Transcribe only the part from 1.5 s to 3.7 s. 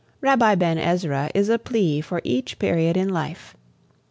plea for each period in life.